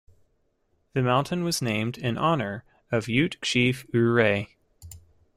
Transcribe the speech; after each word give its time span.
The 0.93 1.03
mountain 1.03 1.43
was 1.43 1.61
named 1.61 1.95
in 1.95 2.17
honor 2.17 2.63
of 2.91 3.07
Ute 3.07 3.37
Chief 3.43 3.85
Ouray. 3.93 4.55